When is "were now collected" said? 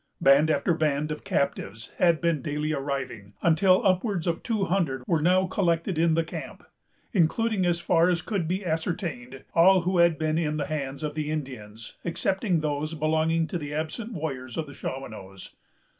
5.05-5.99